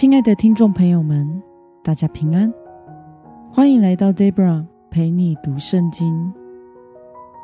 [0.00, 1.42] 亲爱的听众朋友们，
[1.84, 2.50] 大家平安，
[3.52, 6.32] 欢迎来到 Debra 陪你读圣经。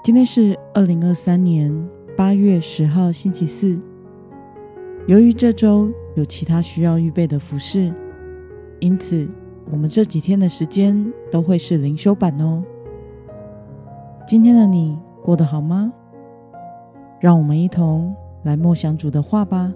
[0.03, 1.71] 今天是二零二三年
[2.17, 3.79] 八月十号，星期四。
[5.07, 7.93] 由于这周有其他需要预备的服事，
[8.81, 9.29] 因此
[9.71, 12.65] 我们这几天的时间都会是灵修版哦。
[14.27, 15.93] 今天的你过得好吗？
[17.21, 19.71] 让我们一同来默想主的话吧。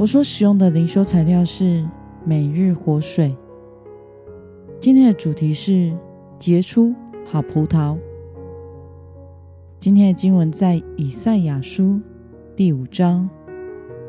[0.00, 1.86] 我所使用的灵修材料是
[2.24, 3.36] 每日活水。
[4.80, 5.92] 今天的主题是
[6.38, 6.94] 结出
[7.26, 7.98] 好葡萄。
[9.78, 12.00] 今天的经文在以赛亚书
[12.56, 13.28] 第五章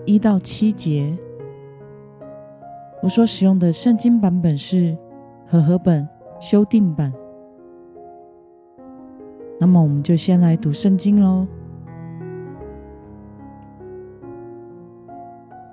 [0.06, 1.14] 一到七节。
[3.04, 4.98] 我所使用的圣经版本是
[5.46, 6.08] 和合本
[6.40, 7.12] 修订版。
[9.60, 11.46] 那么，我们就先来读圣经喽。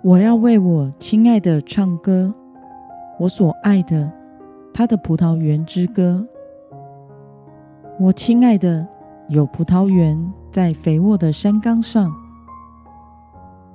[0.09, 2.33] 我要为我亲爱的唱歌，
[3.19, 4.11] 我所爱的，
[4.73, 6.27] 他的葡萄园之歌。
[8.01, 8.89] 我亲爱的
[9.29, 12.11] 有葡萄园在肥沃的山岗上，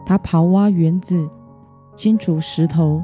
[0.07, 1.29] 他刨挖园子，
[1.95, 3.03] 清除石头，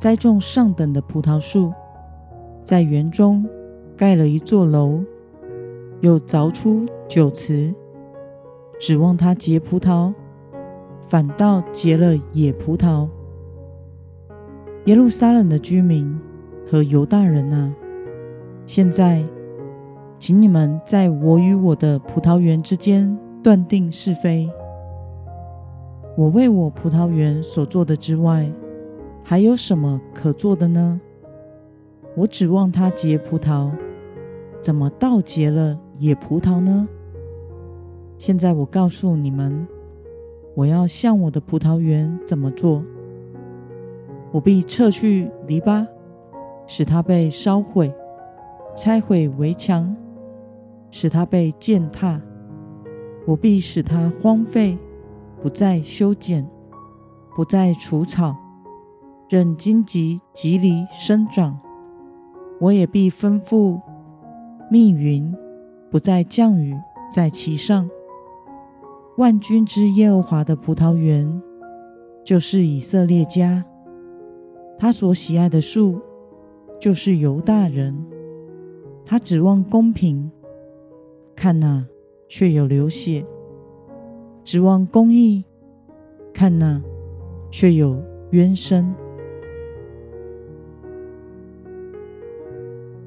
[0.00, 1.70] 栽种上等的葡萄树，
[2.64, 3.46] 在园中
[3.94, 5.00] 盖了一座楼，
[6.00, 7.74] 又凿出酒池，
[8.80, 10.14] 指望它结葡萄。
[11.08, 13.08] 反倒结了野葡萄。
[14.84, 16.18] 耶路撒冷的居民
[16.70, 17.74] 和犹大人啊，
[18.66, 19.24] 现在，
[20.18, 24.50] 请你们在我与我的葡萄园之间断定是非。
[26.16, 28.50] 我为我葡萄园所做的之外，
[29.22, 31.00] 还有什么可做的呢？
[32.14, 33.70] 我指望它结葡萄，
[34.60, 36.86] 怎么倒结了野葡萄呢？
[38.18, 39.66] 现在我告诉你们。
[40.58, 42.82] 我要向我的葡萄园怎么做？
[44.32, 45.86] 我必撤去篱笆，
[46.66, 47.86] 使它被烧毁；
[48.76, 49.94] 拆毁围墙，
[50.90, 52.20] 使它被践踏。
[53.24, 54.76] 我必使它荒废，
[55.40, 56.44] 不再修剪，
[57.36, 58.34] 不再除草，
[59.28, 61.56] 任荆棘蒺藜生长。
[62.58, 63.80] 我也必吩咐
[64.68, 65.32] 密云，
[65.88, 66.76] 不再降雨
[67.12, 67.88] 在其上。
[69.18, 71.42] 万军之耶和华的葡萄园，
[72.24, 73.64] 就是以色列家。
[74.78, 76.00] 他所喜爱的树，
[76.80, 78.06] 就是犹大人。
[79.04, 80.30] 他指望公平，
[81.34, 81.84] 看那，
[82.28, 83.24] 却有流血；
[84.44, 85.44] 指望公义，
[86.32, 86.80] 看那，
[87.50, 88.00] 却有
[88.30, 88.94] 冤声。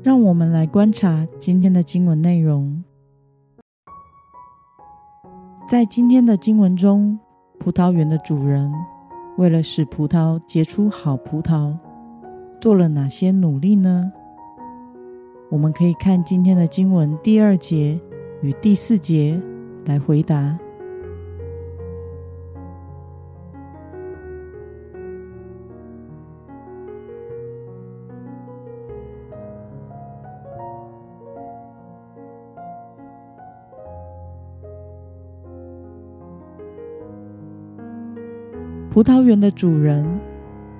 [0.03, 2.83] 让我们来观察今天的经文内容。
[5.71, 7.17] 在今天的经文中，
[7.57, 8.69] 葡萄园的主人
[9.37, 11.73] 为了使葡萄结出好葡萄，
[12.59, 14.11] 做了哪些努力呢？
[15.49, 17.97] 我们可以看今天的经文第二节
[18.41, 19.41] 与第四节
[19.85, 20.59] 来回答。
[38.91, 40.06] 葡萄园的主人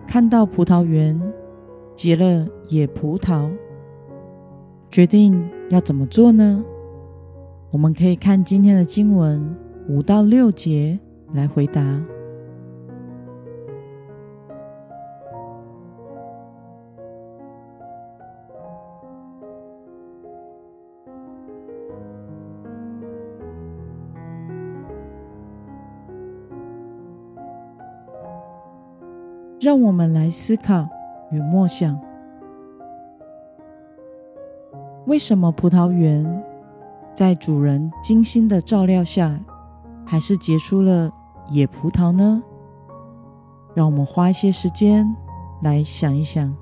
[0.06, 1.18] 看到葡萄园
[1.96, 3.50] 结了野葡萄，
[4.90, 6.62] 决定要怎么做呢？
[7.72, 9.56] 我们可以看今天的经文
[9.88, 11.00] 五到六节
[11.32, 12.04] 来回答。
[29.62, 30.90] 让我们来思考
[31.30, 31.96] 与默想：
[35.06, 36.44] 为什么葡萄园
[37.14, 39.40] 在主人精心的照料下，
[40.04, 41.12] 还是结出了
[41.48, 42.42] 野葡萄呢？
[43.75, 45.06] 让我们花一些时间
[45.62, 46.57] 来想一想。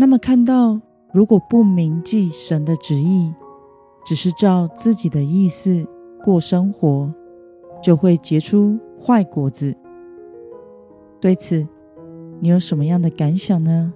[0.00, 0.80] 那么看到，
[1.12, 3.34] 如果不铭记神的旨意，
[4.06, 5.84] 只是照自己的意思
[6.22, 7.12] 过生活，
[7.82, 9.76] 就会结出坏果子。
[11.20, 11.66] 对此，
[12.38, 13.92] 你有什么样的感想呢？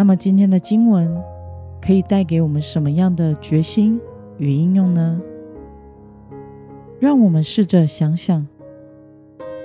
[0.00, 1.14] 那么今天的经文
[1.78, 4.00] 可以带给我们什么样的决心
[4.38, 5.20] 与应用呢？
[6.98, 8.48] 让我们试着想想，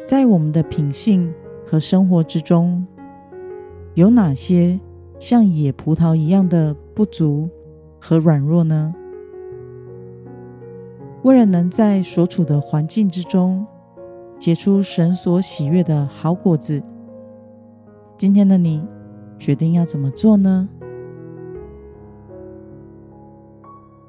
[0.06, 1.34] 在我们的品性
[1.66, 2.86] 和生活之中，
[3.94, 4.78] 有哪些
[5.20, 7.48] 像野葡萄一样的不足
[7.98, 8.94] 和软弱呢？
[11.24, 13.66] 为了能在所处的环境之中
[14.38, 16.84] 结出神所喜悦的好果子，
[18.18, 18.84] 今天的你，
[19.38, 20.68] 决定要怎么做呢？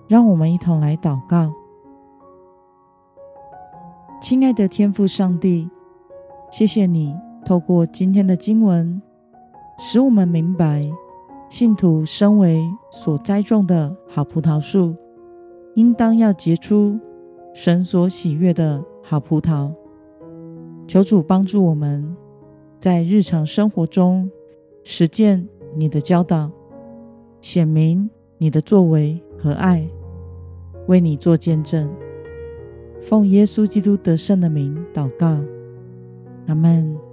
[0.08, 1.52] 让我们一同来祷告。
[4.20, 5.68] 亲爱的天父上帝，
[6.50, 7.14] 谢谢你
[7.44, 9.02] 透过今天的经文，
[9.78, 10.82] 使我们明白，
[11.48, 14.94] 信徒身为所栽种的好葡萄树，
[15.74, 16.98] 应当要结出
[17.52, 19.72] 神所喜悦的好葡萄。
[20.88, 22.16] 求主帮助我们，
[22.78, 24.30] 在日常生活中，
[24.88, 25.44] 实践
[25.74, 26.48] 你的教导，
[27.40, 29.84] 显明你的作为和爱，
[30.86, 31.92] 为你做见证。
[33.02, 35.40] 奉耶稣基督得胜的名祷告，
[36.46, 37.05] 阿门。